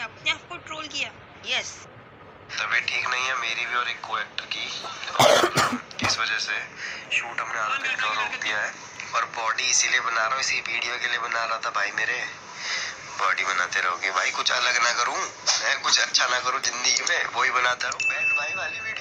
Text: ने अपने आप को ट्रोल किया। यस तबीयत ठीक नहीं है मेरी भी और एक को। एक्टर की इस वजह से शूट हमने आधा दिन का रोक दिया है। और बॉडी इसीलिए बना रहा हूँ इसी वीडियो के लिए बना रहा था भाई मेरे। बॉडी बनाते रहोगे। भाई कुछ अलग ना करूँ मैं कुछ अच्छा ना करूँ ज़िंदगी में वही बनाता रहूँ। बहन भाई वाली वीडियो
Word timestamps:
ने 0.00 0.04
अपने 0.04 0.30
आप 0.30 0.42
को 0.48 0.56
ट्रोल 0.66 0.86
किया। 0.88 1.08
यस 1.46 1.70
तबीयत 2.50 2.84
ठीक 2.88 3.06
नहीं 3.06 3.24
है 3.24 3.34
मेरी 3.40 3.64
भी 3.66 3.74
और 3.76 3.88
एक 3.90 4.00
को। 4.06 4.18
एक्टर 4.18 4.46
की 4.54 4.64
इस 6.06 6.14
वजह 6.18 6.38
से 6.44 6.56
शूट 7.16 7.40
हमने 7.40 7.58
आधा 7.60 7.76
दिन 7.76 7.94
का 7.96 8.08
रोक 8.10 8.34
दिया 8.44 8.58
है। 8.58 8.70
और 9.14 9.24
बॉडी 9.36 9.66
इसीलिए 9.70 10.00
बना 10.00 10.22
रहा 10.24 10.34
हूँ 10.34 10.40
इसी 10.40 10.60
वीडियो 10.60 10.96
के 10.98 11.06
लिए 11.06 11.18
बना 11.18 11.44
रहा 11.44 11.58
था 11.64 11.70
भाई 11.76 11.90
मेरे। 12.00 12.18
बॉडी 13.20 13.44
बनाते 13.44 13.80
रहोगे। 13.80 14.10
भाई 14.10 14.30
कुछ 14.32 14.48
अलग 14.52 14.74
ना 14.82 14.92
करूँ 14.98 15.16
मैं 15.16 15.74
कुछ 15.82 15.98
अच्छा 16.00 16.24
ना 16.26 16.38
करूँ 16.40 16.60
ज़िंदगी 16.60 17.02
में 17.08 17.18
वही 17.36 17.50
बनाता 17.50 17.88
रहूँ। 17.88 18.00
बहन 18.08 18.28
भाई 18.38 18.52
वाली 18.56 18.78
वीडियो 18.80 18.99